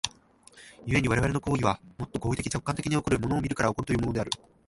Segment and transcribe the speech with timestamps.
[0.87, 4.31] 故に我々の行為は、もと行為的直観的に起こる、物を見るから起こるというのである。